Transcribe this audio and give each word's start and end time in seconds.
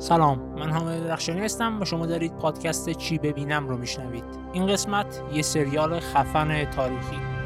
سلام 0.00 0.38
من 0.38 0.70
حامد 0.70 1.04
درخشانی 1.04 1.40
هستم 1.40 1.80
و 1.80 1.84
شما 1.84 2.06
دارید 2.06 2.38
پادکست 2.38 2.90
چی 2.90 3.18
ببینم 3.18 3.68
رو 3.68 3.76
میشنوید. 3.76 4.24
این 4.52 4.66
قسمت 4.66 5.22
یه 5.32 5.42
سریال 5.42 6.00
خفن 6.00 6.64
تاریخی. 6.64 7.39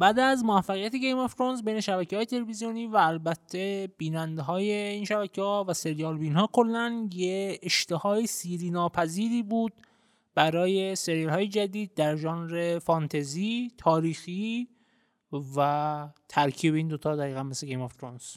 بعد 0.00 0.18
از 0.18 0.44
موفقیت 0.44 0.94
Game 0.94 1.18
of 1.18 1.34
Thrones 1.34 1.62
بین 1.62 1.80
شبکه 1.80 2.16
های 2.16 2.26
تلویزیونی 2.26 2.86
و 2.86 2.96
البته 2.96 3.92
بیننده 3.98 4.42
های 4.42 4.72
این 4.72 5.04
شبکه 5.04 5.42
ها 5.42 5.64
و 5.68 5.74
سریال 5.74 6.18
بین 6.18 6.36
ها 6.36 6.48
کلا 6.52 7.08
یه 7.12 7.58
اشتهای 7.62 8.26
سیری 8.26 8.70
ناپذیری 8.70 9.42
بود 9.42 9.72
برای 10.34 10.96
سریال 10.96 11.30
های 11.30 11.48
جدید 11.48 11.94
در 11.94 12.16
ژانر 12.16 12.78
فانتزی 12.78 13.72
تاریخی 13.78 14.68
و 15.56 16.08
ترکیب 16.28 16.74
این 16.74 16.88
دوتا 16.88 17.16
دقیقا 17.16 17.42
مثل 17.42 17.66
Game 17.66 17.82
of 17.82 17.96
Thrones 17.96 18.36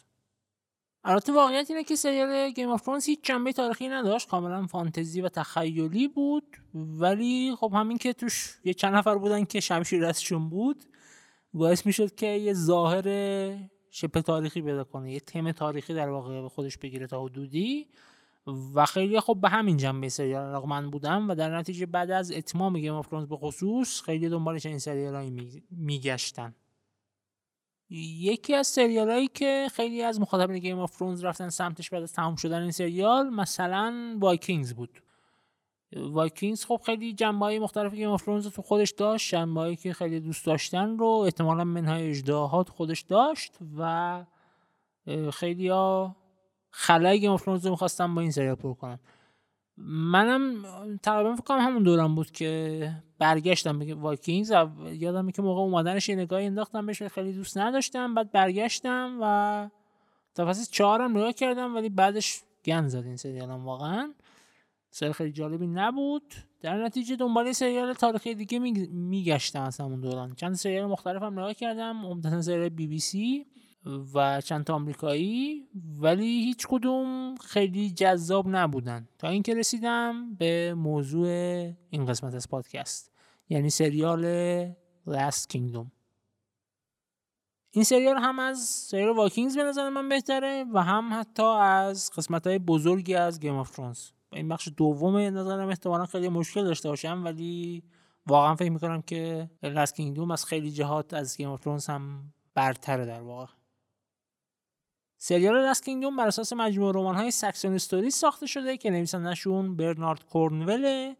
البته 1.03 1.33
واقعیت 1.33 1.69
اینه 1.71 1.83
که 1.83 1.95
سریال 1.95 2.49
Game 2.49 2.69
of 2.69 2.81
Thrones 2.81 3.05
هیچ 3.05 3.19
جنبه 3.23 3.53
تاریخی 3.53 3.87
نداشت 3.87 4.29
کاملا 4.29 4.67
فانتزی 4.67 5.21
و 5.21 5.29
تخیلی 5.29 6.07
بود 6.07 6.57
ولی 6.73 7.55
خب 7.59 7.71
همین 7.75 7.97
که 7.97 8.13
توش 8.13 8.59
یه 8.63 8.73
چند 8.73 8.95
نفر 8.95 9.15
بودن 9.15 9.45
که 9.45 9.59
شمشیر 9.59 10.05
دستشون 10.05 10.49
بود. 10.49 10.85
باعث 11.53 11.85
می‌شد 11.85 12.15
که 12.15 12.27
یه 12.27 12.53
ظاهر 12.53 13.03
شبه 13.91 14.21
تاریخی 14.21 14.61
پیدا 14.61 14.83
کنه 14.83 15.11
یه 15.11 15.19
تم 15.19 15.51
تاریخی 15.51 15.93
در 15.93 16.09
واقع 16.09 16.41
به 16.41 16.49
خودش 16.49 16.77
بگیره 16.77 17.07
تا 17.07 17.23
حدودی. 17.23 17.87
و 18.75 18.85
خیلی 18.85 19.19
خب 19.19 19.37
به 19.41 19.49
همین 19.49 19.77
جنبه 19.77 20.09
سریال 20.09 20.65
من 20.65 20.89
بودم 20.89 21.29
و 21.29 21.35
در 21.35 21.57
نتیجه 21.57 21.85
بعد 21.85 22.11
از 22.11 22.31
اتمام 22.31 22.79
گیم 22.79 22.93
آف 22.93 23.13
به 23.13 23.37
خصوص 23.37 24.01
خیلی 24.01 24.29
دنبالش 24.29 24.65
این 24.65 24.79
سریال 24.79 25.15
هایی 25.15 25.63
میگشتن. 25.71 26.55
یکی 27.89 28.53
از 28.55 28.67
سریال 28.67 29.09
هایی 29.09 29.27
که 29.27 29.67
خیلی 29.73 30.01
از 30.01 30.21
مخاطبین 30.21 30.59
گیم 30.59 30.79
آف 30.79 31.01
رفتن 31.01 31.49
سمتش 31.49 31.89
بعد 31.89 32.03
از 32.03 32.13
تمام 32.13 32.35
شدن 32.35 32.61
این 32.61 32.71
سریال 32.71 33.29
مثلا 33.29 34.17
وایکینگز 34.19 34.73
بود. 34.73 35.03
وایکینگز 35.95 36.65
خب 36.65 36.81
خیلی 36.85 37.13
جنبه 37.13 37.45
های 37.45 37.59
مختلفی 37.59 37.97
که 37.97 38.07
آف 38.07 38.25
تو 38.25 38.61
خودش 38.61 38.91
داشت 38.91 39.31
جنبه 39.31 39.75
که 39.75 39.93
خیلی 39.93 40.19
دوست 40.19 40.45
داشتن 40.45 40.97
رو 40.97 41.07
احتمالا 41.07 41.63
منهای 41.63 42.09
اجداهات 42.09 42.69
خودش 42.69 43.01
داشت 43.01 43.57
و 43.77 44.25
خیلی 45.33 45.67
ها 45.67 46.15
خلای 46.71 47.19
Game 47.19 47.35
رو 47.35 47.59
می‌خواستم 47.69 48.15
با 48.15 48.21
این 48.21 48.31
سریال 48.31 48.55
پر 48.55 48.73
کنم 48.73 48.99
منم 49.77 50.65
تقریبا 51.03 51.35
فکر 51.35 51.43
کنم 51.43 51.59
همون 51.59 51.83
دورم 51.83 52.15
بود 52.15 52.31
که 52.31 52.91
برگشتم 53.19 53.79
به 53.79 53.93
Vikings 53.93 54.53
یادم 54.91 55.31
که 55.31 55.41
موقع 55.41 55.61
اومدنش 55.61 56.09
یه 56.09 56.15
نگاهی 56.15 56.45
انداختم 56.45 56.85
بهش 56.85 57.03
خیلی 57.03 57.33
دوست 57.33 57.57
نداشتم 57.57 58.13
بعد 58.13 58.31
برگشتم 58.31 59.17
و 59.21 59.69
تا 60.35 60.45
فصل 60.45 60.71
چهارم 60.71 61.17
نگاه 61.17 61.33
کردم 61.33 61.75
ولی 61.75 61.89
بعدش 61.89 62.41
گند 62.65 62.87
زد 62.87 63.05
این 63.05 63.15
سریالم 63.15 63.65
واقعا. 63.65 64.13
سریال 64.93 65.13
خیلی 65.13 65.31
جالبی 65.31 65.67
نبود. 65.67 66.33
در 66.61 66.83
نتیجه 66.83 67.15
دنبال 67.15 67.51
سریال 67.51 67.93
تاریخی 67.93 68.35
دیگه 68.35 68.59
میگشتم 68.89 69.61
از 69.61 69.79
همون 69.79 70.01
دوران. 70.01 70.35
چند 70.35 70.53
سریال 70.53 70.85
مختلف 70.85 71.23
هم 71.23 71.33
نگاه 71.33 71.53
کردم. 71.53 72.05
عمدتا 72.05 72.41
سریال 72.41 72.69
بی 72.69 72.87
بی 72.87 72.99
سی 72.99 73.45
و 74.13 74.41
چند 74.41 74.63
تا 74.63 74.73
آمریکایی. 74.73 75.67
ولی 75.99 76.25
هیچ 76.25 76.67
کدوم 76.69 77.35
خیلی 77.35 77.91
جذاب 77.91 78.45
نبودن. 78.49 79.07
تا 79.17 79.27
اینکه 79.27 79.55
رسیدم 79.55 80.35
به 80.35 80.73
موضوع 80.73 81.27
این 81.89 82.05
قسمت 82.05 82.33
از 82.33 82.49
پادکست. 82.49 83.11
یعنی 83.49 83.69
سریال 83.69 84.23
Last 85.07 85.45
Kingdom. 85.53 85.85
این 87.71 87.83
سریال 87.83 88.17
هم 88.17 88.39
از 88.39 88.59
سریال 88.59 89.15
Vikings 89.15 89.57
به 89.57 89.63
نظر 89.63 89.89
من 89.89 90.09
بهتره 90.09 90.65
و 90.73 90.83
هم 90.83 91.19
حتی 91.19 91.43
از 91.43 92.11
قسمت 92.17 92.47
های 92.47 92.59
بزرگی 92.59 93.15
از 93.15 93.39
Game 93.39 93.55
of 93.55 93.69
Thrones 93.71 94.09
این 94.33 94.47
بخش 94.47 94.69
دوم 94.77 95.17
نظرم 95.17 95.67
احتمالا 95.67 96.05
خیلی 96.05 96.29
مشکل 96.29 96.63
داشته 96.63 96.89
باشم 96.89 97.21
ولی 97.23 97.83
واقعا 98.27 98.55
فکر 98.55 98.71
می‌کنم 98.71 99.01
که 99.01 99.49
Last 99.63 99.95
Kingdom 99.95 100.31
از 100.31 100.45
خیلی 100.45 100.71
جهات 100.71 101.13
از 101.13 101.37
Game 101.37 101.49
of 101.49 101.89
هم 101.89 102.33
برتره 102.53 103.05
در 103.05 103.21
واقع. 103.21 103.53
سریال 105.17 105.65
لاست 105.65 105.85
کینگدوم 105.85 106.15
بر 106.15 106.27
اساس 106.27 106.53
مجموعه 106.53 106.91
رمان 106.91 107.15
های 107.15 107.31
ساکسون 107.31 107.73
استوری 107.73 108.11
ساخته 108.11 108.45
شده 108.45 108.77
که 108.77 108.89
نویسندهشون 108.89 109.75
برنارد 109.75 110.25
کورنوله 110.25 111.17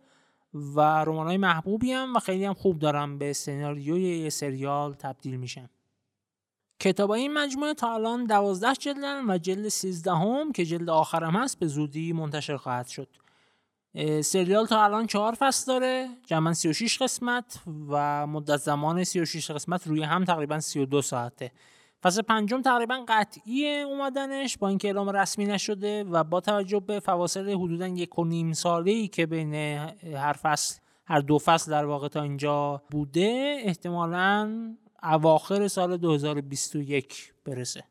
و 0.53 0.79
رمان 0.79 1.27
های 1.27 1.37
محبوبی 1.37 1.91
هم 1.91 2.15
و 2.15 2.19
خیلی 2.19 2.45
هم 2.45 2.53
خوب 2.53 2.79
دارم 2.79 3.17
به 3.17 3.33
سناریوی 3.33 4.29
سریال 4.29 4.93
تبدیل 4.93 5.37
میشن. 5.37 5.69
کتاب 6.79 7.11
این 7.11 7.33
مجموعه 7.33 7.73
تا 7.73 7.93
الان 7.93 8.25
دوازده 8.25 8.73
جلدن 8.73 9.29
و 9.29 9.37
جلد 9.37 9.67
سیزدهم 9.67 10.51
که 10.51 10.65
جلد 10.65 10.89
آخرم 10.89 11.35
هست 11.35 11.59
به 11.59 11.67
زودی 11.67 12.13
منتشر 12.13 12.57
خواهد 12.57 12.87
شد. 12.87 13.07
سریال 14.23 14.65
تا 14.65 14.83
الان 14.83 15.07
چهار 15.07 15.33
فصل 15.33 15.73
داره 15.73 16.09
جمعا 16.25 16.53
36 16.53 17.01
قسمت 17.01 17.59
و 17.89 18.27
مدت 18.27 18.57
زمان 18.57 19.03
36 19.03 19.51
قسمت 19.51 19.87
روی 19.87 20.03
هم 20.03 20.25
تقریبا 20.25 20.59
32 20.59 21.01
ساعته. 21.01 21.51
فصل 22.03 22.21
پنجم 22.21 22.61
تقریبا 22.61 23.05
قطعی 23.07 23.81
اومدنش 23.81 24.57
با 24.57 24.67
اینکه 24.67 24.87
اعلام 24.87 25.09
رسمی 25.09 25.45
نشده 25.45 26.03
و 26.03 26.23
با 26.23 26.41
توجه 26.41 26.79
به 26.79 26.99
فواصل 26.99 27.49
حدودا 27.49 27.87
یک 27.87 28.19
و 28.19 28.25
نیم 28.25 28.53
ساله 28.53 29.07
که 29.07 29.25
بین 29.25 29.53
هر 30.15 30.33
فصل 30.33 30.79
هر 31.05 31.19
دو 31.19 31.39
فصل 31.39 31.71
در 31.71 31.85
واقع 31.85 32.07
تا 32.07 32.21
اینجا 32.21 32.81
بوده 32.91 33.57
احتمالاً 33.63 34.75
اواخر 35.03 35.67
سال 35.67 35.97
2021 35.97 37.33
برسه. 37.45 37.83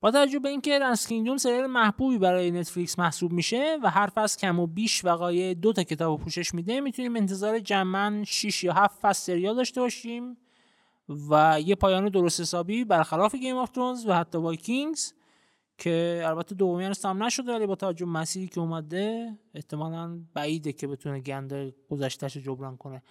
با 0.00 0.10
توجه 0.10 0.38
به 0.38 0.48
اینکه 0.48 0.78
رنس 0.78 1.06
کینگدوم 1.06 1.36
سریال 1.36 1.66
محبوبی 1.66 2.18
برای 2.18 2.50
نتفلیکس 2.50 2.98
محسوب 2.98 3.32
میشه 3.32 3.78
و 3.82 3.90
هر 3.90 4.06
فصل 4.06 4.40
کم 4.40 4.60
و 4.60 4.66
بیش 4.66 5.04
وقایع 5.04 5.54
دو 5.54 5.72
تا 5.72 5.82
کتاب 5.82 6.20
پوشش 6.20 6.54
میده 6.54 6.80
می‌تونیم 6.80 7.16
انتظار 7.16 7.58
جمعا 7.58 8.22
6 8.26 8.64
یا 8.64 8.72
7 8.72 9.00
فصل 9.00 9.22
سریال 9.22 9.56
داشته 9.56 9.80
باشیم 9.80 10.36
و 11.30 11.60
یه 11.64 11.74
پایان 11.74 12.08
درست 12.08 12.40
حسابی 12.40 12.84
برخلاف 12.84 13.34
Game 13.34 13.56
of 13.56 13.70
Thrones 13.70 14.06
و 14.06 14.12
حتی 14.12 14.38
Vikings 14.38 15.12
که 15.78 16.22
البته 16.26 16.54
دومی 16.54 16.84
هنوز 16.84 17.04
هم 17.04 17.22
نشده 17.22 17.52
ولی 17.52 17.66
با 17.66 17.74
توجه 17.74 18.06
مسیری 18.06 18.48
که 18.48 18.60
اومده 18.60 19.38
احتمالا 19.54 20.20
بعیده 20.34 20.72
که 20.72 20.86
بتونه 20.86 21.20
گند 21.20 21.74
گذشته‌ش 21.90 22.36
جبران 22.36 22.76
کنه. 22.76 23.02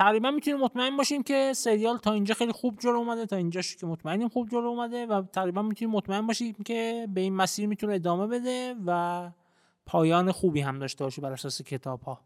تقریبا 0.00 0.30
می‌تونیم 0.30 0.60
مطمئن 0.60 0.96
باشیم 0.96 1.22
که 1.22 1.52
سریال 1.56 1.98
تا 1.98 2.12
اینجا 2.12 2.34
خیلی 2.34 2.52
خوب 2.52 2.78
جلو 2.78 2.96
اومده 2.96 3.26
تا 3.26 3.36
اینجاش 3.36 3.76
که 3.76 3.86
مطمئنیم 3.86 4.28
خوب 4.28 4.48
جلو 4.48 4.66
اومده 4.66 5.06
و 5.06 5.22
تقریبا 5.22 5.62
می‌تونیم 5.62 5.94
مطمئن 5.94 6.26
باشیم 6.26 6.54
که 6.64 7.08
به 7.14 7.20
این 7.20 7.34
مسیر 7.34 7.66
می‌تونه 7.66 7.94
ادامه 7.94 8.26
بده 8.26 8.74
و 8.86 9.30
پایان 9.86 10.32
خوبی 10.32 10.60
هم 10.60 10.78
داشته 10.78 11.04
باشه 11.04 11.22
بر 11.22 11.32
اساس 11.32 11.62
کتاب 11.62 12.02
ها 12.02 12.20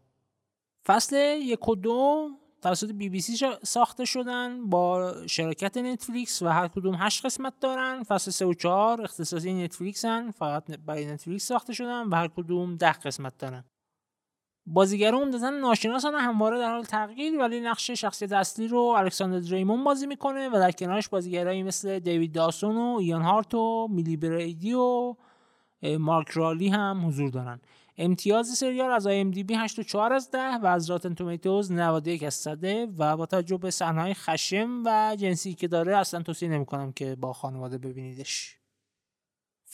فصل 0.87 1.15
یک 1.41 1.69
و 1.69 1.75
دو 1.75 2.29
توسط 2.61 2.91
بی 2.91 3.09
بی 3.09 3.21
سی 3.21 3.47
ساخته 3.63 4.05
شدن 4.05 4.69
با 4.69 5.13
شرکت 5.27 5.77
نتفلیکس 5.77 6.41
و 6.41 6.47
هر 6.47 6.67
کدوم 6.67 6.95
هشت 6.99 7.25
قسمت 7.25 7.53
دارن. 7.59 8.03
فصل 8.03 8.31
سه 8.31 8.45
و 8.45 8.53
چهار 8.53 9.01
اختصاصی 9.01 9.53
نتفلیکس 9.53 10.05
هن 10.05 10.31
فقط 10.31 10.71
برای 10.71 11.05
نتفلیکس 11.05 11.47
ساخته 11.47 11.73
شدن 11.73 12.07
و 12.07 12.15
هر 12.15 12.27
کدوم 12.27 12.75
ده 12.75 12.93
قسمت 12.93 13.37
دارن. 13.37 13.63
بازیگران 14.67 15.21
عمدتا 15.21 15.49
ناشناسن 15.49 16.13
همواره 16.13 16.59
در 16.59 16.71
حال 16.71 16.83
تغییر 16.83 17.39
ولی 17.39 17.59
نقش 17.59 17.91
شخصیت 17.91 18.31
اصلی 18.31 18.67
رو 18.67 18.79
الکساندر 18.79 19.39
دریمون 19.39 19.83
بازی 19.83 20.07
می‌کنه 20.07 20.49
و 20.49 20.51
در 20.51 20.71
کنارش 20.71 21.09
بازیگرایی 21.09 21.63
مثل 21.63 21.99
دیوید 21.99 22.31
داسون 22.31 22.77
و 22.77 22.97
ایان 22.99 23.21
هارت 23.21 23.53
و 23.53 23.87
میلی 23.91 24.17
بریدی 24.17 24.73
و 24.73 25.15
مارک 25.99 26.29
رالی 26.29 26.67
هم 26.67 27.07
حضور 27.07 27.29
دارن. 27.29 27.59
امتیاز 27.97 28.47
سریال 28.47 28.91
از 28.91 29.07
IMDb 29.07 29.51
8.4 29.51 29.95
از 29.95 30.31
10 30.31 30.39
و 30.39 30.65
از 30.65 30.89
Rotten 30.89 31.13
Tomatoes 31.13 31.71
91 31.71 32.23
از 32.23 32.33
100 32.33 32.59
و 32.99 33.17
با 33.17 33.25
توجه 33.25 33.57
به 33.57 33.71
صحنه‌های 33.71 34.13
خشن 34.13 34.83
و 34.85 35.15
جنسی 35.19 35.53
که 35.53 35.67
داره 35.67 35.97
اصلا 35.97 36.21
توصیه 36.21 36.49
نمی‌کنم 36.49 36.91
که 36.91 37.15
با 37.15 37.33
خانواده 37.33 37.77
ببینیدش. 37.77 38.57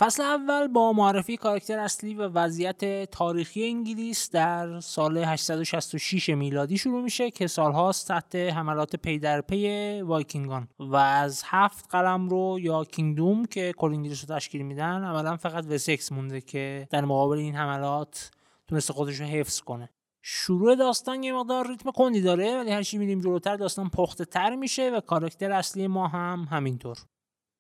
فصل 0.03 0.23
اول 0.23 0.67
با 0.67 0.93
معرفی 0.93 1.37
کاراکتر 1.37 1.79
اصلی 1.79 2.13
و 2.13 2.27
وضعیت 2.27 3.11
تاریخی 3.11 3.67
انگلیس 3.67 4.31
در 4.31 4.79
سال 4.79 5.17
866 5.17 6.29
میلادی 6.29 6.77
شروع 6.77 7.01
میشه 7.03 7.31
که 7.31 7.47
سالهاست 7.47 8.07
تحت 8.07 8.35
حملات 8.35 8.95
پی 8.95 9.19
در 9.19 9.41
پی 9.41 10.01
وایکینگان 10.01 10.67
و 10.79 10.95
از 10.95 11.43
هفت 11.45 11.85
قلمرو 11.89 12.57
یا 12.61 12.83
kingdom 12.83 13.45
که 13.45 13.73
کل 13.77 13.93
انگلیس 13.93 14.25
رو 14.29 14.35
تشکیل 14.35 14.61
میدن 14.61 15.03
عملا 15.03 15.37
فقط 15.37 15.65
وسکس 15.65 16.11
مونده 16.11 16.41
که 16.41 16.87
در 16.91 17.05
مقابل 17.05 17.37
این 17.37 17.55
حملات 17.55 18.31
تونسته 18.67 18.93
خودش 18.93 19.19
رو 19.19 19.25
حفظ 19.25 19.59
کنه. 19.59 19.89
شروع 20.21 20.75
داستان 20.75 21.23
یه 21.23 21.33
مقدار 21.33 21.67
ریتم 21.67 21.91
کندی 21.91 22.21
داره 22.21 22.57
ولی 22.57 22.71
هرچی 22.71 22.97
میریم 22.97 23.21
جلوتر 23.21 23.55
داستان 23.55 23.89
پخته 23.89 24.25
تر 24.25 24.55
میشه 24.55 24.89
و 24.89 24.99
کاراکتر 24.99 25.51
اصلی 25.51 25.87
ما 25.87 26.07
هم 26.07 26.47
همینطور. 26.51 26.97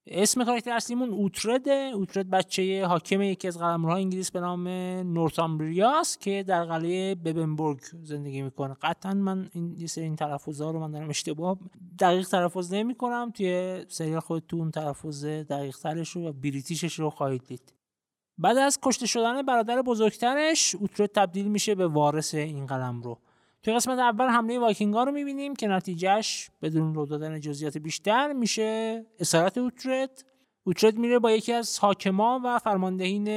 اسم 0.07 0.43
کاراکتر 0.43 0.71
اصلیمون 0.71 1.09
اوترده. 1.09 1.91
اوترد 1.95 2.29
بچه 2.29 2.85
حاکم 2.85 3.21
یکی 3.21 3.47
از 3.47 3.57
قلمروهای 3.57 4.01
انگلیس 4.01 4.31
به 4.31 4.39
نام 4.39 4.67
نورتامبریاس 5.13 6.17
که 6.17 6.43
در 6.47 6.63
قلعه 6.63 7.15
ببنبورگ 7.15 7.79
زندگی 8.03 8.41
می‌کنه. 8.41 8.73
قطعا 8.81 9.13
من 9.13 9.49
این 9.53 9.87
سری 9.87 10.03
این 10.03 10.15
تلفظ 10.15 10.61
رو 10.61 10.79
من 10.79 10.91
دارم 10.91 11.09
اشتباه 11.09 11.57
دقیق 11.99 12.27
تلفظ 12.27 12.73
نمی 12.73 12.95
کنم 12.95 13.31
توی 13.35 13.81
سریال 13.87 14.19
خودتون 14.19 14.71
تلفظ 14.71 15.25
دقیق 15.25 15.77
ترش 15.77 16.09
رو 16.09 16.27
و 16.27 16.31
بریتیشش 16.31 16.99
رو 16.99 17.09
خواهید 17.09 17.43
دید. 17.47 17.73
بعد 18.37 18.57
از 18.57 18.79
کشته 18.81 19.05
شدن 19.05 19.41
برادر 19.41 19.81
بزرگترش 19.81 20.75
اوترد 20.75 21.09
تبدیل 21.11 21.47
میشه 21.47 21.75
به 21.75 21.87
وارث 21.87 22.35
این 22.35 22.65
قلمرو 22.65 23.01
توی 23.63 23.73
قسمت 23.73 23.99
اول 23.99 24.27
حمله 24.27 24.59
وایکینگا 24.59 25.03
رو 25.03 25.11
می‌بینیم 25.11 25.55
که 25.55 25.67
نتیجه‌ش 25.67 26.49
بدون 26.61 26.93
لو 26.95 27.05
دادن 27.05 27.39
جزئیات 27.39 27.77
بیشتر 27.77 28.33
میشه 28.33 29.05
اسارت 29.19 29.57
اوترد 29.57 30.25
اوترد 30.63 30.97
میره 30.97 31.19
با 31.19 31.31
یکی 31.31 31.53
از 31.53 31.79
حاکما 31.79 32.41
و 32.43 32.59
فرماندهان 32.59 33.27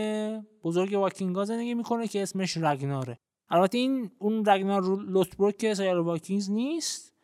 بزرگ 0.65 0.93
وایکینگا 0.93 1.45
زندگی 1.45 1.75
می‌کنه 1.75 2.09
که 2.09 2.23
اسمش 2.23 2.57
رگناره 2.57 3.19
البته 3.49 3.79
این 3.79 4.11
اون 4.19 4.45
رگنار 4.47 4.83
لوتبروک 4.83 5.57
که 5.57 5.75
سریال 5.75 5.99
Vikings 5.99 6.51
نیست 6.51 7.15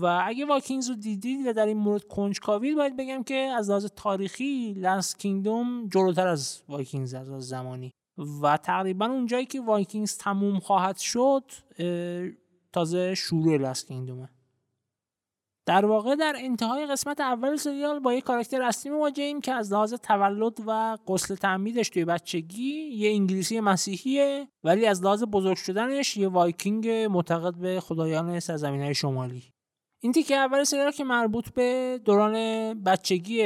و 0.00 0.22
اگه 0.24 0.46
Vikings 0.46 0.88
رو 0.88 0.94
دیدید 0.94 1.46
و 1.46 1.52
در 1.52 1.66
این 1.66 1.76
مورد 1.76 2.04
کنجکاوید 2.04 2.76
باید 2.76 2.96
بگم 2.96 3.22
که 3.22 3.34
از 3.34 3.70
لحاظ 3.70 3.86
تاریخی 3.86 4.74
Last 4.74 5.16
Kingdom 5.16 5.88
جلوتر 5.88 6.26
از 6.26 6.62
Vikings 6.68 7.14
از 7.14 7.48
زمانی. 7.48 7.92
و 8.42 8.56
تقریبا 8.56 9.06
اونجایی 9.06 9.46
که 9.46 9.60
Vikings 9.60 10.18
تموم 10.18 10.58
خواهد 10.58 10.96
شد 10.96 11.44
تازه 12.72 13.14
شروع 13.14 13.56
Last 13.56 13.84
Kingdom 13.84 14.22
ه 14.22 14.28
در 15.66 15.86
واقع 15.86 16.14
در 16.14 16.34
انتهای 16.38 16.86
قسمت 16.86 17.20
اول 17.20 17.56
سریال 17.56 17.98
با 17.98 18.14
یک 18.14 18.24
کاراکتر 18.24 18.62
اصلی 18.62 18.92
مواجهیم 18.92 19.40
که 19.40 19.52
از 19.52 19.72
لحاظ 19.72 19.94
تولد 19.94 20.60
و 20.66 20.98
غسل 21.08 21.34
تعمیدش 21.34 21.88
توی 21.88 22.04
بچگی 22.04 22.72
یه 22.72 23.10
انگلیسی 23.10 23.60
مسیحیه 23.60 24.48
ولی 24.64 24.86
از 24.86 25.02
لحاظ 25.02 25.24
بزرگ 25.24 25.56
شدنش 25.56 26.16
یه 26.16 26.28
وایکینگ 26.28 26.88
معتقد 26.88 27.54
به 27.54 27.80
خدایان 27.80 28.40
سرزمین 28.40 28.92
شمالی. 28.92 29.42
این 30.00 30.12
تیکه 30.12 30.36
اول 30.36 30.64
سریال 30.64 30.90
که 30.90 31.04
مربوط 31.04 31.48
به 31.48 32.00
دوران 32.04 32.34
بچگی 32.82 33.44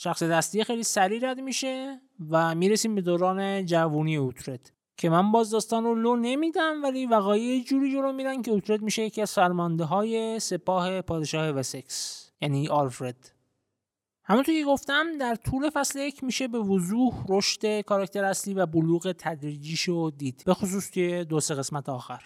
شخص 0.00 0.22
دستی 0.22 0.64
خیلی 0.64 0.82
سریع 0.82 1.30
رد 1.30 1.40
میشه 1.40 2.00
و 2.30 2.54
می‌رسیم 2.54 2.94
به 2.94 3.00
دوران 3.00 3.66
جوونی 3.66 4.16
اوترد 4.16 4.72
که 4.96 5.10
من 5.10 5.32
باز 5.32 5.50
داستان 5.50 5.84
رو 5.84 5.94
لو 5.94 6.16
نمیدم 6.16 6.82
ولی 6.82 7.06
وقایع 7.06 7.64
جوری 7.64 7.92
جلو 7.92 8.12
میرن 8.12 8.42
که 8.42 8.50
اوترد 8.50 8.82
میشه 8.82 9.02
یکی 9.02 9.22
از 9.22 9.32
فرمانده 9.32 9.84
های 9.84 10.40
سپاه 10.40 11.00
پادشاه 11.00 11.50
وسکس 11.50 12.30
یعنی 12.40 12.68
آلفرد. 12.68 13.34
همونطور 14.24 14.54
که 14.54 14.64
گفتم 14.64 15.18
در 15.18 15.34
طول 15.34 15.70
فصل 15.70 15.98
یک 15.98 16.24
میشه 16.24 16.48
به 16.48 16.58
وضوح 16.58 17.24
رشد 17.28 17.80
کاراکتر 17.80 18.24
اصلی 18.24 18.54
و 18.54 18.66
بلوغ 18.66 19.14
تدریجیشو 19.18 20.10
دید 20.16 20.42
به 20.46 20.54
خصوص 20.54 20.90
توی 20.90 21.24
دو 21.24 21.40
سه 21.40 21.54
قسمت 21.54 21.88
آخر. 21.88 22.22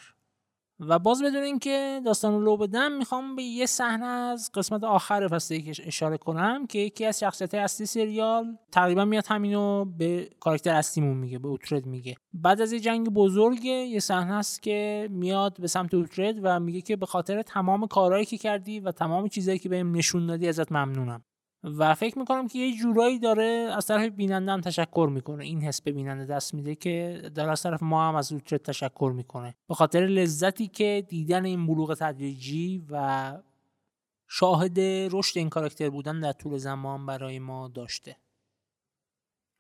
و 0.89 0.99
باز 0.99 1.23
بدون 1.23 1.43
اینکه 1.43 2.01
داستان 2.05 2.45
لو 2.45 2.57
بدم 2.57 2.93
می‌خوام 2.93 3.37
به 3.37 3.43
یه 3.43 3.67
صحنه 3.67 4.07
از 4.07 4.51
قسمت 4.55 4.85
آخر 4.85 5.29
فصل 5.29 5.55
یک 5.55 5.83
اشاره 5.85 6.17
کنم 6.17 6.67
که 6.67 6.79
یکی 6.79 7.05
از 7.05 7.21
شخصیت 7.21 7.55
اصلی 7.55 7.87
سریال 7.87 8.57
تقریبا 8.73 9.05
میاد 9.05 9.25
همینو 9.29 9.85
به 9.85 10.31
کاراکتر 10.41 10.75
اصلیمون 10.75 11.17
میگه 11.17 11.39
به 11.39 11.49
اوترد 11.49 11.87
میگه. 11.87 12.15
بعد 12.35 12.61
از 12.61 12.73
یه 12.73 12.81
جنگ 12.81 13.09
بزرگ 13.09 13.65
یه 13.65 14.01
صحنه 14.01 14.35
است 14.35 14.63
که 14.63 15.09
میاد 15.11 15.61
به 15.61 15.67
سمت 15.67 15.95
اوترد 15.95 16.35
و 16.43 16.61
میگه 16.61 16.81
که 16.81 16.97
به 16.97 17.07
خاطر 17.07 17.43
تمام 17.43 17.87
کارهایی 17.87 18.25
که 18.25 18.39
کردی 18.39 18.81
و 18.81 18.93
تمام 18.93 19.29
چیزایی 19.29 19.59
که 19.59 19.69
بهم 19.69 19.97
نشون 19.97 20.27
دادی 20.27 20.49
ازت 20.49 20.73
ممنونم. 20.73 21.25
و 21.65 21.95
فکر 21.95 22.19
می‌کنم 22.19 22.49
که 22.49 22.59
یه 22.59 22.77
جورایی 22.77 23.19
داره 23.19 23.45
از 23.77 23.87
طرف 23.87 24.13
بیننده 24.13 24.53
هم 24.53 24.61
تشکر 24.61 25.09
می‌کنه. 25.13 25.45
این 25.45 25.63
حس 25.63 25.83
به 25.83 25.93
بیننده 25.93 26.35
دست 26.35 26.55
میده 26.55 26.75
که 26.75 27.23
در 27.35 27.49
از 27.49 27.63
طرف 27.63 27.83
ما 27.83 28.09
هم 28.09 28.15
از 28.15 28.33
روچت 28.33 28.63
تشکر 28.63 29.13
می‌کنه. 29.17 29.55
به 29.69 29.75
خاطر 29.75 30.01
لذتی 30.01 30.69
که 30.69 31.07
دیدن 31.09 31.45
این 31.45 31.67
بلوغ 31.67 31.95
تدریجی 31.95 32.83
و 32.91 33.39
شاهد 34.29 34.81
رشد 35.11 35.39
این 35.39 35.49
کاراکتر 35.49 35.91
بودن 35.91 36.21
در 36.21 36.33
طول 36.33 36.57
زمان 36.59 37.07
برای 37.07 37.39
ما 37.39 37.69
داشته. 37.69 38.17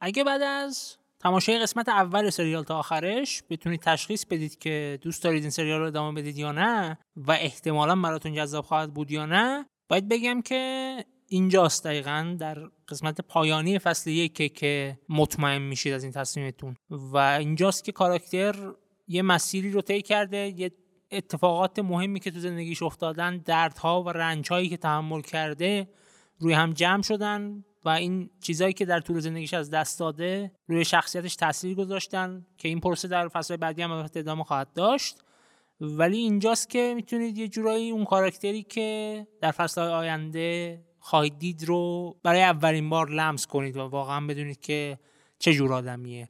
اگه 0.00 0.25
بعد 0.25 0.43
از 0.43 0.96
تماشای 1.20 1.58
قسمت 1.58 1.88
اول 1.88 2.31
سریال 2.31 2.64
تا 2.64 2.78
آخرش 2.78 3.43
بتونید 3.50 3.81
تشخیص 3.81 4.25
بدید 4.25 4.58
که 4.58 4.99
دوست 5.02 5.22
دارید 5.22 5.43
این 5.43 5.50
سریال 5.50 5.81
رو 5.81 5.87
ادامه 5.87 6.20
بدید 6.20 6.38
یا 6.38 6.52
نه 6.52 6.99
و 7.16 7.32
احتمالا 7.32 7.96
براتون 7.96 8.34
جذاب 8.34 8.64
خواهد 8.64 8.94
بود 8.94 9.10
یا 9.10 9.26
نه 9.26 9.66
باید 9.88 10.08
بگم 10.08 10.43
که 10.43 11.04
اینجاست 11.32 11.84
دقیقا 11.84 12.37
در 12.38 12.58
قسمت 12.88 13.20
پایانی 13.20 13.79
فصل 13.79 14.11
یک 14.11 14.55
که 14.55 14.99
مطمئن 15.08 15.62
میشید 15.62 15.93
از 15.93 16.02
این 16.02 16.12
تصمیمتون. 16.12 16.76
و 16.90 17.17
اینجاست 17.17 17.84
که 17.84 17.93
کاراکتر 17.93 18.73
یه 19.08 19.23
مسیری 19.23 19.70
رو 19.70 19.81
طی 19.81 20.02
کرده 20.02 20.55
یه 20.56 20.73
اتفاقات 21.11 21.79
مهمی 21.79 22.20
که 22.20 22.31
تو 22.31 22.38
زندگیش 22.38 22.82
افتادن 22.82 23.38
دردها 23.38 24.02
و 24.02 24.08
رنجهایی 24.08 24.69
که 24.69 24.76
تحمل 24.76 25.20
کرده 25.20 25.88
روی 26.38 26.52
هم 26.52 26.73
جمع 26.73 27.02
شدن 27.02 27.64
و 27.85 27.88
این 27.88 28.31
چیزهایی 28.40 28.75
که 28.75 28.85
در 28.85 29.00
طول 29.00 29.20
زندگیش 29.20 29.55
از 29.55 29.70
دست 29.70 29.99
داده 29.99 30.52
روی 30.67 30.85
شخصیتش 30.85 31.37
تاثیر 31.37 31.75
گذاشتن 31.75 32.46
که 32.58 32.69
این 32.69 32.81
پروسه 32.81 33.08
در 33.08 33.28
فصل 33.28 33.56
بعدی 33.56 33.82
هم 33.82 34.08
ادامه 34.14 34.44
خواهد 34.44 34.73
داشت. 34.73 35.19
ولی 35.81 36.19
اینجاست 36.19 36.70
که 36.70 36.93
می‌تونید 36.96 37.38
یه 37.38 37.49
جورایی 37.49 37.90
اون 37.90 38.05
کاراکتری 38.05 38.62
که 38.62 39.26
در 39.40 39.50
فصل 39.50 39.81
آینده 39.81 40.81
خواهید 41.02 41.38
دید 41.38 41.64
رو 41.64 42.14
برای 42.22 42.43
اولین 42.43 42.90
بار 42.90 43.10
لمس 43.10 43.46
کنید 43.46 43.76
و 43.76 43.81
واقعا 43.81 44.26
بدونید 44.26 44.60
که 44.60 44.99
چه 45.38 45.54
جور 45.54 45.72
آدمیه. 45.72 46.28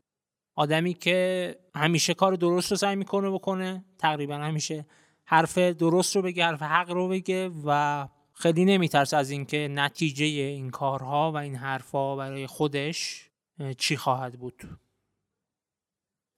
آدمی 0.55 0.95
که 0.95 1.57
همیشه 1.75 2.15
کار 2.15 2.35
درست 2.35 2.71
رو 2.71 2.77
سعی 2.77 2.97
می‌کنه 2.97 3.31
بکنه 3.31 3.85
تقریبا 3.99 4.35
همیشه 4.35 4.87
حرف 5.25 5.59
درست 5.59 6.17
رو 6.17 6.23
بگه 6.23 6.45
حرف 6.45 6.63
حق 6.63 6.91
رو 6.91 7.09
بگه 7.09 7.51
و 7.67 8.09
خیلی 8.33 8.65
نمیترسه 8.65 9.17
از 9.17 9.31
اینکه 9.31 9.69
نتیجه 9.71 10.25
این 10.25 10.71
کارها 10.71 11.33
و 11.33 11.37
این 11.37 11.55
حرفها 11.55 12.17
برای 12.17 12.47
خودش 12.47 13.31
چی 13.79 13.97
خواهد 13.97 14.39
بود. 14.39 14.79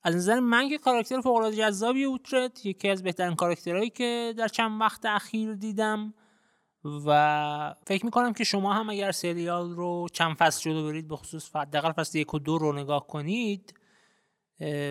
از 0.03 0.17
نظر 0.17 0.41
من 0.41 0.69
که 0.69 0.79
کاراکتر 0.79 1.21
فوق 1.21 1.37
العاده 1.37 1.57
جذابی 1.57 2.05
اوترد 2.05 2.59
یکی 2.65 2.89
از 2.89 3.03
بهترین 3.03 3.35
کاراکترهایی 3.35 3.91
که 3.91 4.35
در 4.37 4.49
چند 4.49 4.81
وقت 4.81 5.07
اخیر 5.07 5.55
دیدم 5.55 6.15
و 6.85 7.75
فکر 7.87 8.05
می‌کنم 8.05 8.33
که 8.33 8.45
شما 8.45 8.73
هم 8.73 8.91
اگر 8.91 9.13
سریال 9.13 9.71
رو 9.71 10.07
چند 10.13 10.37
فصل 10.37 10.61
جلو 10.61 10.87
برید 10.87 11.09
به 11.09 11.17
خصوص 11.17 11.57
حداقل 11.57 11.93
فصل 11.93 12.19
یک 12.19 12.35
و 12.35 12.39
دو 12.39 12.59
رو 12.59 12.73
نگاه 12.73 13.07
کنید 13.07 13.75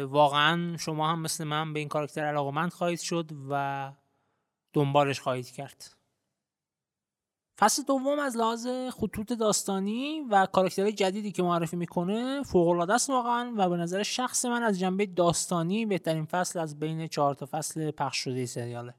واقعا 0.02 0.78
شما 0.78 1.12
هم 1.12 1.22
مثل 1.22 1.44
من 1.44 1.74
به 1.74 1.80
این 1.80 1.90
کاراکتر 1.90 2.26
علاقمند 2.26 2.72
خواهید 2.72 3.00
شد 3.00 3.32
و 3.50 3.92
دنبالش 4.74 5.20
خواهید 5.20 5.52
کرد. 5.52 5.96
فصل 7.60 7.84
دوم 7.84 8.20
از 8.20 8.38
لحاظ 8.38 8.68
خطوط 8.90 9.34
داستانی 9.34 10.22
و 10.30 10.46
کاراکتر 10.46 10.92
جدیدی 10.92 11.32
که 11.32 11.44
معرفی 11.44 11.76
می‌کنه 11.76 12.44
فوق 12.44 12.68
العاده 12.68 12.94
است 12.94 13.10
واقعا 13.10 13.54
و 13.58 13.70
به 13.70 13.78
نظر 13.78 14.04
شخص 14.04 14.46
من 14.46 14.64
از 14.64 14.80
جنبه 14.80 15.06
داستانی 15.06 15.86
بهترین 15.86 16.26
فصل 16.26 16.60
از 16.60 16.80
بین 16.80 17.08
چهار 17.08 17.36
تا 17.36 17.48
فصل 17.52 17.92
پخش 17.92 18.18
شده 18.18 18.46
سریاله. 18.46 18.94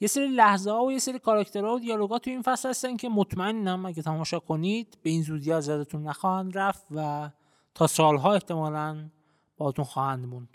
یه 0.00 0.08
سری 0.08 0.28
لحظه 0.28 0.70
ها 0.70 0.84
و 0.84 0.92
یه 0.92 0.98
سری 0.98 1.18
کاراکترها 1.18 1.74
و 1.74 1.78
دیالوگا 1.78 2.18
تو 2.18 2.30
این 2.30 2.42
فصل 2.42 2.68
هستن 2.68 2.96
که 2.96 3.08
مطمئنم 3.08 3.86
اگه 3.86 4.02
تماشا 4.02 4.38
کنید 4.38 4.98
به 5.02 5.10
این 5.10 5.22
زودی 5.22 5.52
از 5.52 5.68
یادتون 5.68 6.02
نخواهند 6.02 6.58
رفت 6.58 6.86
و 6.90 7.30
تا 7.74 7.86
سالها 7.86 8.34
احتمالا 8.34 9.10
باهاتون 9.56 9.84
خواهند 9.84 10.26
موند. 10.26 10.48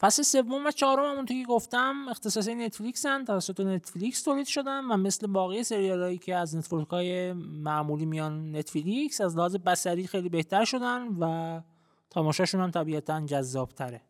فصل 0.00 0.22
سوم 0.22 0.66
و 0.66 0.70
چهارم 0.70 1.12
همونطور 1.12 1.36
که 1.36 1.46
گفتم 1.48 2.08
اختصاصی 2.10 2.54
نتفلیکس 2.54 3.06
هن 3.06 3.24
توسط 3.24 3.60
نتفلیکس 3.60 4.22
تولید 4.22 4.46
شدن 4.46 4.84
و 4.84 4.96
مثل 4.96 5.26
باقی 5.26 5.62
سریال 5.62 6.02
هایی 6.02 6.18
که 6.18 6.34
از 6.34 6.56
نتفلیکس 6.56 6.90
های 6.90 7.32
معمولی 7.32 8.06
میان 8.06 8.56
نتفلیکس 8.56 9.20
از 9.20 9.36
لحاظ 9.36 9.56
بسری 9.56 10.06
خیلی 10.06 10.28
بهتر 10.28 10.64
شدن 10.64 11.08
و 11.20 11.60
تماشاشون 12.10 12.60
هم 12.60 12.70
طبیعتا 12.70 13.26
جذاب 13.26 13.68
تره 13.68 14.07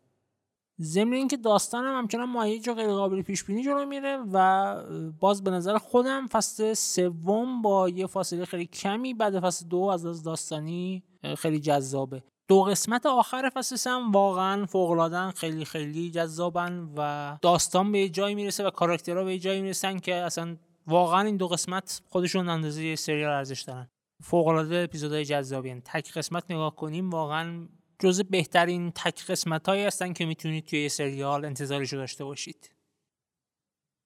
ضمن 0.81 1.13
اینکه 1.13 1.37
داستانم 1.37 1.97
همچنان 1.97 2.29
مایج 2.29 2.69
و 2.69 2.73
غیر 2.73 2.87
قابل 2.87 3.21
پیش 3.21 3.43
بینی 3.43 3.63
جلو 3.63 3.85
میره 3.85 4.17
و 4.33 4.75
باز 5.19 5.43
به 5.43 5.51
نظر 5.51 5.77
خودم 5.77 6.27
فصل 6.27 6.73
سوم 6.73 7.61
با 7.61 7.89
یه 7.89 8.07
فاصله 8.07 8.45
خیلی 8.45 8.65
کمی 8.65 9.13
بعد 9.13 9.39
فصل 9.39 9.67
دو 9.67 9.81
از 9.81 10.05
از 10.05 10.23
داستانی 10.23 11.03
خیلی 11.37 11.59
جذابه. 11.59 12.23
دو 12.47 12.63
قسمت 12.63 13.05
آخر 13.05 13.49
فصل 13.49 13.89
هم 13.89 14.11
واقعا 14.11 14.65
فوق 14.65 15.31
خیلی 15.35 15.65
خیلی 15.65 16.11
جذابن 16.11 16.89
و 16.97 17.37
داستان 17.41 17.91
به 17.91 18.09
جایی 18.09 18.35
می‌رسه 18.35 18.67
و 18.67 18.69
کاراکترها 18.69 19.23
به 19.23 19.39
جایی 19.39 19.61
می‌رسن 19.61 19.99
که 19.99 20.15
اصلا 20.15 20.57
واقعا 20.87 21.21
این 21.21 21.37
دو 21.37 21.47
قسمت 21.47 22.01
خودشون 22.09 22.49
اندازه 22.49 22.95
سریال 22.95 23.31
ارزش 23.31 23.61
دارن. 23.61 23.89
فوق 24.23 24.47
العاده 24.47 24.75
اپیزودهای 24.75 25.25
جذابی 25.25 25.81
تک 25.85 26.11
قسمت 26.13 26.43
نگاه 26.49 26.75
کنیم 26.75 27.09
واقعا 27.09 27.67
جزء 27.99 28.23
بهترین 28.23 28.91
تک 28.91 29.25
قسمت 29.25 29.69
هایی 29.69 29.83
هستن 29.83 30.13
که 30.13 30.25
می‌تونید 30.25 30.65
توی 30.65 30.89
سریال 30.89 31.45
انتظارشو 31.45 31.97
داشته 31.97 32.25
باشید. 32.25 32.71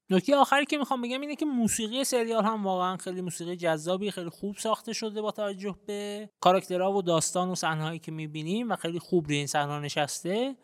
نکته 0.10 0.36
آخری 0.36 0.66
که 0.66 0.78
می‌خوام 0.78 1.02
بگم 1.02 1.22
اینه 1.22 1.36
که 1.36 1.46
موسیقی 1.46 2.04
سریال 2.04 2.46
هم 2.46 2.64
واقعا 2.64 2.98
خیلی 2.98 3.22
موسیقی 3.22 3.56
جذابی 3.56 4.12
خیلی 4.12 4.30
خوب 4.30 4.58
ساخته 4.58 4.94
شده 4.94 5.22
با 5.22 5.32
توجه 5.32 5.76
به 5.86 6.30
کاراکترها 6.40 6.92
و 6.92 7.02
داستان 7.02 7.50
و 7.50 7.56
صحنه‌هایی 7.56 8.00
که 8.00 8.12
می‌بینیم 8.12 8.72
و 8.72 8.76
خیلی 8.76 9.00
خوب 9.00 9.28
روی 9.28 9.38
این 9.38 9.48
صحنه 9.48 9.80
نشسته 9.80 10.56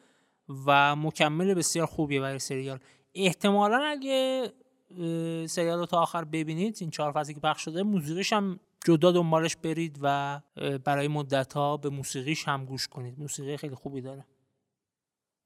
و 0.65 0.95
مکمل 0.95 1.53
بسیار 1.53 1.86
خوبیه 1.86 2.21
برای 2.21 2.39
سریال. 2.39 2.79
احتمالا 3.15 3.83
اگه 3.83 4.51
سریال 5.48 5.79
رو 5.79 5.86
تا 5.86 6.01
آخر 6.01 6.24
ببینید 6.24 6.77
این 6.81 6.89
چهار 6.89 7.12
فصلی 7.12 7.33
که 7.33 7.39
پخش 7.39 7.62
شده 7.62 7.83
موسیقیش 7.83 8.33
هم 8.33 8.59
جدا 8.86 9.12
دنبالش 9.12 9.55
برید 9.55 10.00
و 10.01 10.41
برای 10.86 11.07
مدت 11.07 11.53
ها 11.53 11.77
به 11.77 11.89
موسیقیش 11.89 12.48
هم 12.48 12.65
گوش 12.65 12.88
کنید. 12.88 13.19
موسیقی 13.19 13.57
خیلی 13.57 13.75
خوبی 13.75 14.01
داره. 14.01 14.25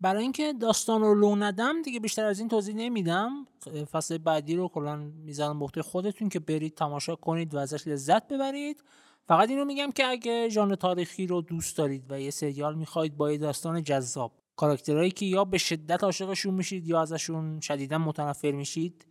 برای 0.01 0.23
اینکه 0.23 0.53
داستان 0.53 1.01
رو 1.01 1.15
لو 1.15 1.35
ندم 1.35 1.81
دیگه 1.81 1.99
بیشتر 1.99 2.25
از 2.25 2.39
این 2.39 2.47
توضیح 2.47 2.75
نمیدم. 2.75 3.45
فصل 3.91 4.17
بعدی 4.17 4.55
رو 4.55 4.67
کلا 4.67 4.95
می‌زنم 4.95 5.59
به 5.59 5.81
خودتون 5.81 6.29
که 6.29 6.39
برید 6.39 6.75
تماشا 6.75 7.15
کنید 7.15 7.55
و 7.55 7.57
ازش 7.57 7.87
لذت 7.87 8.27
ببرید. 8.27 8.83
فقط 9.27 9.49
این 9.49 9.59
رو 9.59 9.65
میگم 9.65 9.91
که 9.91 10.05
اگه 10.05 10.49
ژانر 10.49 10.75
تاریخی 10.75 11.27
رو 11.27 11.41
دوست 11.41 11.77
دارید 11.77 12.11
و 12.11 12.19
یه 12.19 12.31
سریال 12.31 12.75
می‌خواید 12.75 13.17
با 13.17 13.31
یه 13.31 13.37
داستان 13.37 13.83
جذاب 13.83 14.31
کاراکترهایی 14.55 15.11
که 15.11 15.25
یا 15.25 15.45
به 15.45 15.57
شدت 15.57 16.03
عاشقشون 16.03 16.53
میشید 16.53 16.87
یا 16.87 17.01
ازشون 17.01 17.59
شدیدا 17.59 17.97
متنفر 17.97 18.51
میشید 18.51 19.05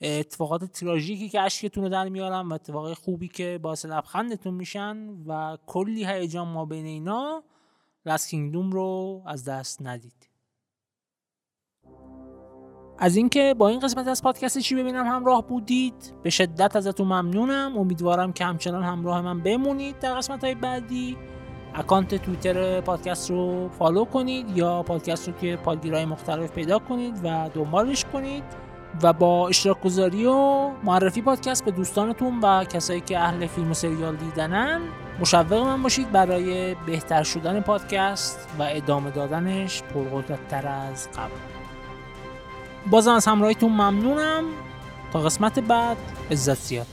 اتفاقات 0.00 0.64
تراژیکی 0.64 1.28
که 1.28 1.40
اشکتون 1.40 1.84
رو 1.84 1.90
در 1.90 2.08
میارن 2.08 2.48
و 2.48 2.52
اتفاقات 2.52 2.94
خوبی 2.94 3.28
که 3.28 3.58
باعث 3.62 3.84
لبخندتون 3.84 4.54
میشن 4.54 4.96
و 5.26 5.58
کلی 5.66 6.06
هیجان 6.06 6.48
ما 6.48 6.64
بین 6.64 6.86
اینا 6.86 7.44
Last 8.06 8.28
Kingdom 8.28 8.70
رو 8.70 9.22
از 9.26 9.44
دست 9.44 9.82
ندید. 9.82 10.34
از 12.98 13.16
اینکه 13.16 13.54
با 13.58 13.68
این 13.68 13.80
قسمت 13.80 14.08
از 14.08 14.22
پادکست 14.22 14.58
چی 14.58 14.74
ببینم 14.74 15.06
همراه 15.06 15.46
بودید 15.46 16.14
به 16.22 16.30
شدت 16.30 16.76
ازتون 16.76 17.06
ممنونم. 17.06 17.78
امیدوارم 17.78 18.32
که 18.32 18.44
همچنان 18.44 18.82
همراه 18.82 19.20
من 19.20 19.40
بمونید 19.40 19.98
در 19.98 20.14
قسمت 20.14 20.44
های 20.44 20.54
بعدی. 20.54 21.16
اکانت 21.74 22.14
تویتر 22.14 22.80
پادکست 22.80 23.30
رو 23.30 23.68
follow 23.68 24.04
کنید 24.04 24.56
یا 24.56 24.82
پادکست 24.82 25.28
رو 25.28 25.34
توی 25.34 25.56
پادگیرهای 25.56 26.04
مختلف 26.04 26.52
پیدا 26.52 26.78
کنید 26.78 27.20
و 27.24 27.50
دنبالش 27.54 28.04
کنید. 28.04 28.63
و 29.02 29.12
با 29.12 29.48
اشتراک 29.48 29.80
گذاری 29.82 30.26
و 30.26 30.70
معرفی 30.84 31.22
پادکست 31.22 31.64
به 31.64 31.70
دوستانتون 31.70 32.40
و 32.40 32.64
کسایی 32.64 33.00
که 33.00 33.18
اهل 33.18 33.46
فیلم 33.46 33.70
و 33.70 33.74
سریال 33.74 34.16
دیدنن 34.16 34.80
مشوق 35.20 35.52
من 35.52 35.82
باشید 35.82 36.12
برای 36.12 36.74
بهتر 36.86 37.22
شدن 37.22 37.60
پادکست 37.60 38.48
و 38.58 38.62
ادامه 38.70 39.10
دادنش 39.10 39.82
پرقدرتتر 39.82 40.68
از 40.68 41.08
قبل. 41.10 41.30
بازم 42.90 43.12
از 43.12 43.26
همراهیتون 43.26 43.72
ممنونم. 43.72 44.44
تا 45.12 45.20
قسمت 45.20 45.58
بعد 45.58 45.96
عزت 46.30 46.54
زیاد. 46.54 46.86